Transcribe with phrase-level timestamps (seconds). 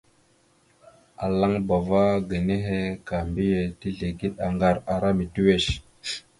[1.23, 5.69] Alaŋbava ge nehe ka mbiyez tezligeɗ aŋgar ara mitiʉwesh.